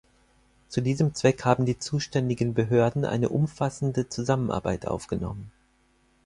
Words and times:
Zu 0.67 0.81
diesem 0.81 1.13
Zweck 1.13 1.45
haben 1.45 1.67
die 1.67 1.77
zuständigen 1.77 2.55
Behörden 2.55 3.05
eine 3.05 3.29
umfassende 3.29 4.09
Zusammenarbeit 4.09 4.87
aufgenommen. 4.87 5.51